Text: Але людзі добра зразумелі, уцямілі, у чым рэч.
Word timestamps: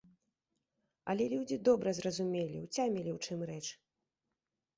Але 1.13 1.27
людзі 1.33 1.57
добра 1.69 1.89
зразумелі, 1.99 2.57
уцямілі, 2.69 3.09
у 3.19 3.21
чым 3.29 3.39
рэч. 3.53 3.63